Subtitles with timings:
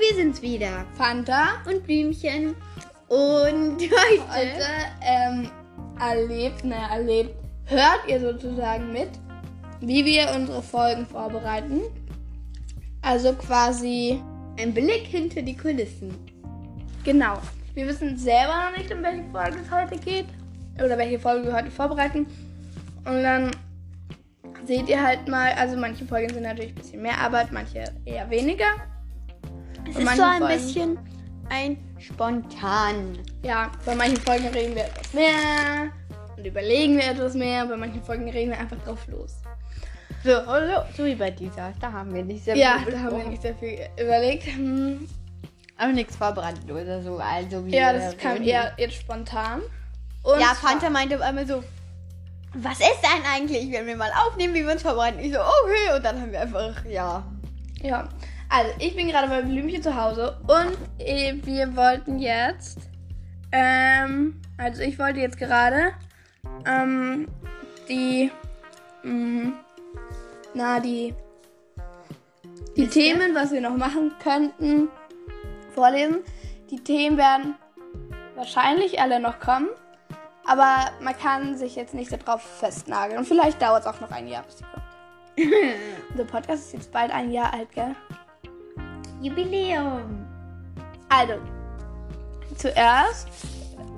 [0.00, 0.84] wir sind's wieder.
[0.96, 1.62] Fanta.
[1.66, 2.54] Und Blümchen.
[3.08, 4.66] Und heute, Heute
[5.02, 5.50] ähm,
[6.00, 7.34] erlebt, ne, erlebt,
[7.64, 9.10] hört ihr sozusagen mit,
[9.80, 11.80] wie wir unsere Folgen vorbereiten.
[13.02, 14.20] Also quasi,
[14.58, 16.14] ein Blick hinter die Kulissen.
[17.04, 17.38] genau.
[17.74, 20.26] Wir wissen selber noch nicht, um welche Folge es heute geht.
[20.84, 22.26] Oder welche Folge wir heute vorbereiten.
[23.04, 23.52] Und dann
[24.66, 28.28] seht ihr halt mal, also manche Folgen sind natürlich ein bisschen mehr Arbeit, manche eher
[28.30, 28.66] weniger.
[29.90, 30.98] Es ist so ein Folgen- bisschen
[31.50, 33.18] ein spontan.
[33.42, 35.90] Ja, bei manchen Folgen reden wir etwas mehr
[36.36, 37.66] und überlegen wir etwas mehr.
[37.66, 39.36] Bei manchen Folgen reden wir einfach drauf los.
[40.24, 41.72] So, so, so wie bei dieser.
[41.80, 44.44] Da haben wir nicht sehr Ja, viel da haben wir nicht sehr viel überlegt.
[44.46, 45.08] Hm,
[45.78, 47.18] Aber nichts vorbereitet oder so.
[47.18, 49.62] Also wie Ja, das kam eher jetzt spontan.
[50.24, 51.62] Und Ja, Fanta meinte einmal so,
[52.54, 55.20] was ist denn eigentlich, wenn wir mal aufnehmen, wie wir uns vorbereiten?
[55.20, 55.96] Ich so, okay.
[55.96, 57.22] Und dann haben wir einfach, ja.
[57.80, 58.08] Ja,
[58.48, 62.78] also ich bin gerade bei Blümchen zu Hause und wir wollten jetzt,
[63.52, 65.92] ähm, also ich wollte jetzt gerade,
[66.66, 67.28] ähm,
[67.88, 68.30] die,
[69.02, 69.52] mh,
[70.54, 71.14] na, die,
[72.76, 73.00] die Liste?
[73.00, 74.88] Themen, was wir noch machen könnten,
[75.74, 76.18] vorlesen.
[76.70, 77.54] Die Themen werden
[78.34, 79.68] wahrscheinlich alle noch kommen,
[80.46, 83.18] aber man kann sich jetzt nicht darauf festnageln.
[83.18, 84.88] Und vielleicht dauert es auch noch ein Jahr, bis die kommt.
[86.18, 87.94] Der Podcast ist jetzt bald ein Jahr alt, gell?
[89.20, 90.26] Jubiläum.
[91.08, 91.34] Also,
[92.56, 93.28] zuerst,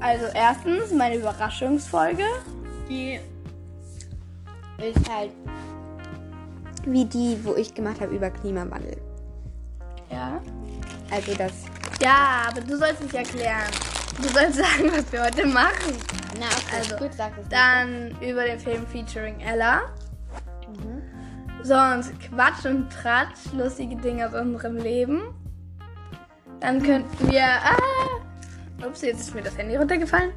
[0.00, 2.24] also erstens meine Überraschungsfolge.
[2.88, 3.20] Die
[4.78, 5.30] ist halt
[6.86, 8.96] wie die, wo ich gemacht habe über Klimawandel.
[10.10, 10.40] Ja.
[11.10, 11.52] Also das,
[12.00, 13.70] Ja, aber du sollst nicht erklären.
[14.16, 15.96] Du sollst sagen, was wir heute machen.
[16.38, 19.82] na okay, Also, gut, sag es Dann über den Film featuring Ella.
[21.62, 25.20] Sonst Quatsch und Tratsch, lustige Dinge aus unserem Leben.
[26.60, 27.44] Dann könnten wir.
[27.44, 28.86] Ah!
[28.86, 30.32] Ups, jetzt ist mir das Handy runtergefallen.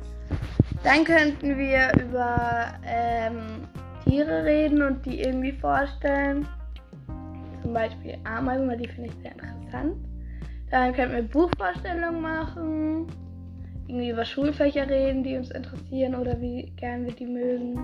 [0.83, 3.67] Dann könnten wir über ähm,
[4.03, 6.45] Tiere reden und die irgendwie vorstellen.
[7.61, 9.95] Zum Beispiel Ameisen, weil die finde ich sehr interessant.
[10.71, 13.07] Dann könnten wir Buchvorstellungen machen.
[13.87, 17.79] Irgendwie über Schulfächer reden, die uns interessieren oder wie gern wir die mögen.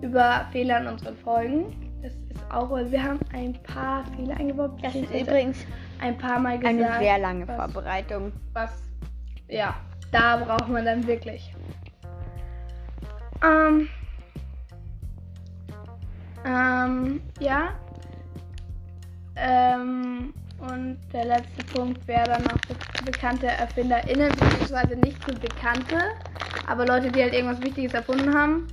[0.00, 1.89] Über Fehler in unseren Folgen.
[2.02, 4.78] Das ist auch, weil wir haben ein paar Fehler eingebaut.
[4.82, 5.58] Das ist übrigens
[6.00, 6.80] ein paar Mal gesagt.
[6.80, 8.32] eine sehr lange was, Vorbereitung.
[8.52, 8.82] was,
[9.48, 9.76] ja,
[10.10, 11.54] da braucht man dann wirklich.
[13.44, 13.88] Ähm,
[16.44, 17.70] ähm, ja.
[19.36, 22.74] Ähm, und der letzte Punkt wäre dann noch be
[23.04, 25.96] bekannte ErfinderInnen, beziehungsweise nicht so bekannte,
[26.66, 28.66] aber Leute, die halt irgendwas Wichtiges erfunden haben.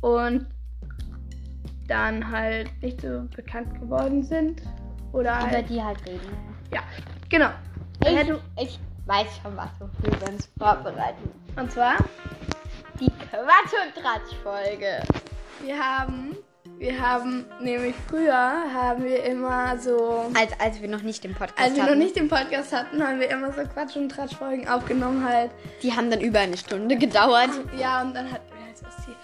[0.00, 0.46] Und
[1.86, 4.62] dann halt nicht so bekannt geworden sind.
[5.12, 5.68] Oder Über halt.
[5.70, 6.36] die halt reden.
[6.72, 6.80] Ja,
[7.28, 7.50] genau.
[8.04, 9.68] Ich, Ja, du- ich weiß schon, was
[10.02, 11.30] wir uns vorbereiten.
[11.56, 11.94] Und zwar,
[13.00, 15.00] Die Quatsch- und Tratsch-Folge.
[15.62, 16.36] wir haben,
[16.78, 18.34] wir haben nämlich früher
[18.74, 21.92] haben wir immer so, Als, als wir noch nicht den Podcast als wir hatten.
[21.92, 25.50] noch nicht den Podcast hatten, haben wir immer so Quatsch- und Tratsch-Folgen aufgenommen halt.
[25.82, 27.50] Die haben dann über eine Stunde gedauert.
[27.78, 29.14] Ja, und dann hatten wir halt so wie,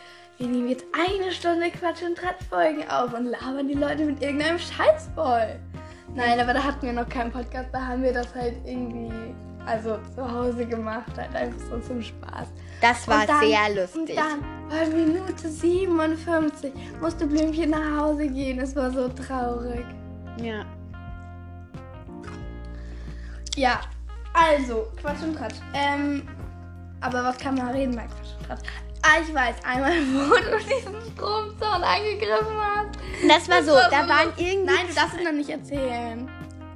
[0.43, 4.59] wir nehmen jetzt eine Stunde Quatsch- und Tratsch-Folgen auf und labern die Leute mit irgendeinem
[4.59, 5.57] Scheiß voll.
[6.17, 9.13] Nein, aber da hatten wir noch keinen Podcast, da haben wir das halt irgendwie,
[9.65, 12.49] also zu Hause gemacht, halt einfach so zum Spaß.
[12.81, 14.17] Das war Und dann- sehr Und lustig.
[14.17, 18.59] dann bei Minute 57 musste Blümchen nach Hause gehen.
[18.59, 19.87] Es war so traurig.
[20.43, 20.65] Ja.
[23.55, 23.81] Ja,
[24.35, 25.57] also, Quatsch und Tratsch.
[25.73, 26.27] Ähm,
[27.01, 28.69] aber was kann man reden bei Quatsch und Tratsch?
[29.03, 32.99] Ah, ich weiß, einmal, wo du diesen Stromzaun angegriffen hast.
[33.29, 36.31] Das war Das so, war da waren irgendwie Nein, du darfst es noch nicht erzählen.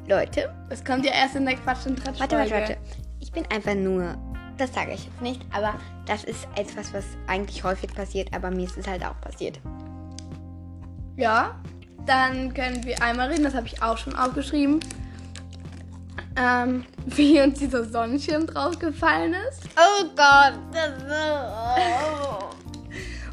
[0.09, 0.53] Leute.
[0.69, 2.21] Das kommt ja erst in der Quatsch und Tratsch.
[2.21, 2.77] Warte, warte, warte.
[3.21, 4.17] Ich bin einfach nur,
[4.57, 5.75] das sage ich jetzt nicht, aber
[6.07, 9.59] das ist etwas, was eigentlich häufig passiert, aber mir ist es halt auch passiert.
[11.17, 11.55] Ja,
[12.07, 14.81] dann können wir einmal reden, das habe ich auch schon aufgeschrieben.
[16.37, 19.63] Ähm, wie uns dieser Sonnenschirm draufgefallen ist.
[19.77, 22.47] Oh Gott, das so.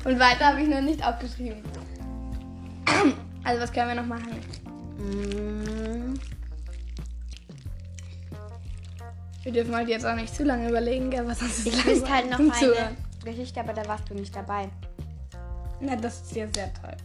[0.10, 1.62] Und weiter habe ich noch nicht aufgeschrieben.
[3.46, 4.40] Also, was können wir noch machen?
[4.98, 6.14] Mm,
[9.44, 12.10] Wir dürfen halt jetzt auch nicht zu lange überlegen, gell, was sonst ist Ich wüsste
[12.10, 12.96] halt noch eine.
[13.26, 14.70] Geschichte, aber da warst du nicht dabei.
[15.82, 16.96] Na, das ist ja sehr toll.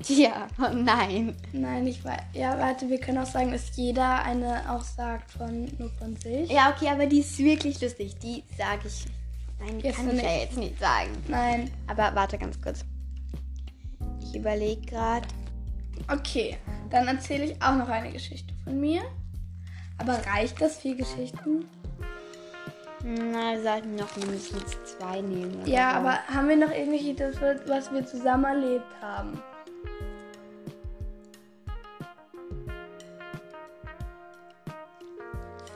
[0.08, 1.34] Ja, oh nein.
[1.52, 2.20] Nein, ich weiß.
[2.32, 6.50] Ja, warte, wir können auch sagen, dass jeder eine auch sagt von nur von sich.
[6.50, 8.16] Ja, okay, aber die ist wirklich lustig.
[8.22, 9.06] Die sage ich.
[9.58, 10.24] Nein, die Jetzt kann ich nicht.
[10.24, 11.10] ja jetzt nicht sagen.
[11.26, 11.70] Nein.
[11.88, 12.84] Aber warte ganz kurz.
[14.22, 15.26] Ich überlege gerade.
[16.10, 16.56] Okay,
[16.90, 19.02] dann erzähle ich auch noch eine Geschichte von mir.
[19.98, 21.64] Aber reicht das vier Geschichten?
[23.02, 25.66] Na, wir sollten noch mindestens zwei nehmen.
[25.66, 25.96] Ja, so.
[25.98, 27.36] aber haben wir noch irgendwelche, das
[27.66, 29.40] was wir zusammen erlebt haben?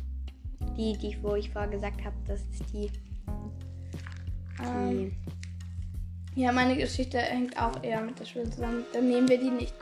[0.77, 2.89] Die, die wo ich vorher gesagt habe, das ist die.
[4.63, 5.15] Ähm,
[6.35, 8.85] ja, meine Geschichte hängt auch eher mit der Schule zusammen.
[8.93, 9.73] Dann nehmen wir die nicht.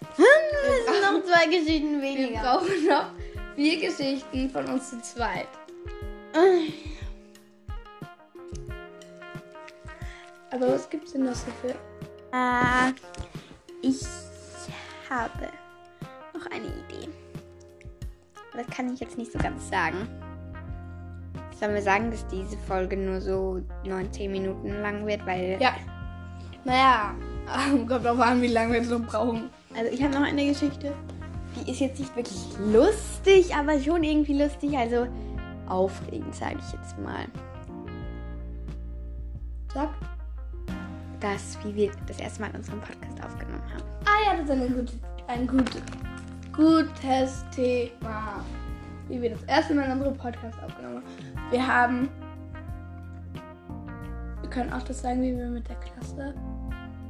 [0.00, 2.40] es sind noch zwei Geschichten Wir weniger.
[2.42, 3.10] brauchen noch
[3.54, 5.48] vier Geschichten von uns zu zweit.
[10.50, 11.74] Aber was gibt's denn noch so für?
[12.36, 12.92] Äh,
[13.82, 14.04] ich
[15.08, 15.48] habe
[16.34, 17.08] noch eine Idee.
[18.54, 20.08] Das kann ich jetzt nicht so ganz sagen.
[21.58, 25.56] Sollen wir sagen, dass diese Folge nur so 19 Minuten lang wird, weil.
[25.60, 25.74] Ja.
[26.64, 27.14] Naja,
[27.88, 29.50] kommt drauf an, wie lange wir so brauchen.
[29.74, 30.92] Also ich habe noch eine Geschichte.
[31.54, 34.76] Die ist jetzt nicht wirklich lustig, aber schon irgendwie lustig.
[34.76, 35.06] Also
[35.68, 37.26] aufregend, sage ich jetzt mal.
[39.72, 40.15] Sag.
[41.20, 43.82] Das, wie wir das erste Mal unseren Podcast aufgenommen haben.
[44.04, 44.92] Ah ja, das ist eine gute,
[45.28, 45.82] ein gute,
[46.52, 48.44] gutes Thema.
[49.08, 51.50] Wie wir das erste Mal in unserem Podcast aufgenommen haben.
[51.50, 52.08] Wir haben.
[54.40, 56.34] Wir können auch das sagen, wie wir mit der Klasse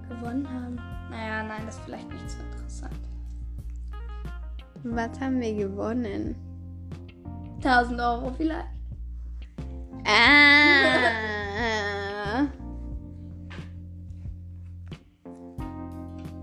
[0.08, 0.76] gewonnen haben.
[1.10, 3.00] Naja, nein, das ist vielleicht nicht so interessant.
[4.84, 6.36] Was haben wir gewonnen?
[7.56, 8.68] 1000 Euro vielleicht.
[10.04, 11.32] Ah.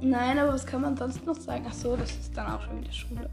[0.03, 1.65] Nein, aber was kann man sonst noch sagen?
[1.67, 3.29] Ach so, das ist dann auch schon wieder Schule.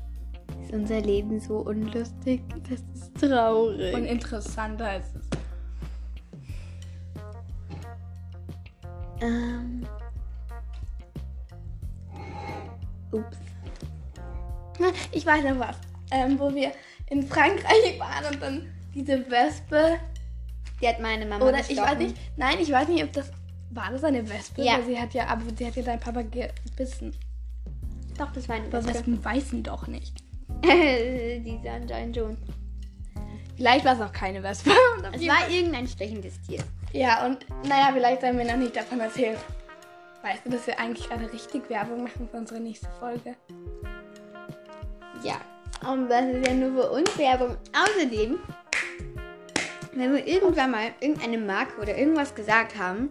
[0.63, 2.43] ist unser Leben so unlustig?
[2.69, 3.95] Das ist traurig.
[3.95, 5.29] Und interessanter ist es.
[9.21, 9.87] ähm.
[13.13, 13.39] Ups.
[15.13, 15.77] Ich weiß noch was.
[16.13, 16.73] Ähm, wo wir
[17.11, 19.97] in Frankreich waren und dann diese Wespe.
[20.81, 21.99] Die hat meine Mama Oder ich weiß gestochen.
[21.99, 22.17] nicht.
[22.37, 23.31] Nein, ich weiß nicht, ob das.
[23.71, 24.63] War das eine Wespe?
[24.63, 24.75] Ja.
[24.75, 27.15] Weil sie hat ja, aber sie hat ja dein Papa gebissen.
[28.19, 28.95] Doch, das war eine Aber Wespe.
[28.95, 30.23] Wespen weißen doch nicht.
[30.63, 32.37] Diese anscheinend schon.
[33.57, 34.71] Vielleicht war es auch keine Wespe.
[35.13, 36.63] Es war irgendein stechendes Tier.
[36.93, 39.37] Ja, und naja, vielleicht sollen wir noch nicht davon erzählen.
[40.23, 43.37] Weißt du, dass wir eigentlich gerade richtig Werbung machen für unsere nächste Folge?
[45.23, 45.41] Ja.
[45.91, 47.57] Und das ist ja nur für uns Werbung.
[47.73, 48.39] Außerdem,
[49.95, 53.11] wenn wir irgendwann mal irgendeine Marke oder irgendwas gesagt haben,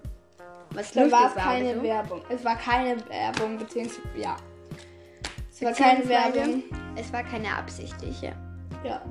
[0.73, 2.21] was Da lustig war es war keine so, Werbung.
[2.29, 4.37] Es war keine Werbung, beziehungsweise ja.
[5.51, 6.63] Es war keine Werbung.
[6.95, 8.33] es war keine absichtliche.
[8.83, 9.01] Ja.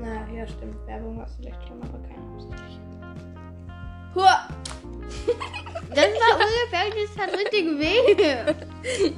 [0.00, 0.76] Naja, ja, stimmt.
[0.86, 2.80] Werbung war es vielleicht schon, aber keine absichtliche.
[4.14, 4.48] Hua!
[5.90, 8.16] Das war ungefähr, das hat richtig weh.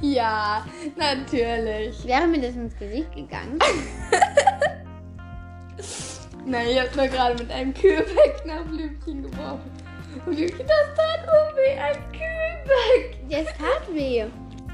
[0.01, 2.05] Ja, natürlich.
[2.05, 3.57] Wäre mir das ins Gesicht gegangen.
[6.45, 9.71] Nein, ich hab nur gerade mit einem Kühlbeck nach Blümchen geworfen.
[10.25, 11.06] Blümchen, das tat
[11.55, 13.17] weh, ein Kühlbeck.
[13.29, 14.25] Das tat weh.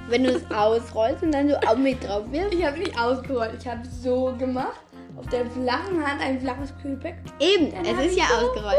[0.10, 2.54] Wenn du es ausrollst und dann so auch mit drauf wirfst.
[2.54, 4.80] Ich habe nicht ausgerollt, ich habe so gemacht.
[5.18, 7.16] Auf der flachen Hand ein flaches Kühlbeck.
[7.40, 8.78] Eben, Dann es ist ja so ausgerollt.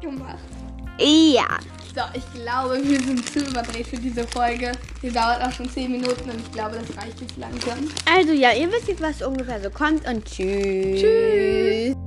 [0.00, 0.38] gemacht.
[0.98, 1.46] Ja.
[1.94, 4.72] So, ich glaube, wir sind zu überdreht für diese Folge.
[5.02, 7.88] Die dauert auch schon 10 Minuten und ich glaube, das reicht jetzt langsam.
[8.14, 11.00] Also ja, ihr wisst jetzt, was ungefähr so kommt und tschüss.
[11.00, 11.97] Tschüss.